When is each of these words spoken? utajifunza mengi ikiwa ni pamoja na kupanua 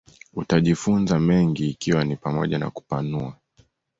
utajifunza 0.33 1.19
mengi 1.19 1.69
ikiwa 1.69 2.03
ni 2.03 2.15
pamoja 2.15 2.57
na 2.59 2.69
kupanua 2.71 3.35